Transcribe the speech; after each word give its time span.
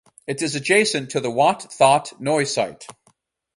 It 0.25 0.41
is 0.41 0.55
adjacent 0.55 1.11
to 1.11 1.19
the 1.19 1.29
Wat 1.29 1.75
That 1.77 2.11
Noi 2.19 2.45
site. 2.45 2.87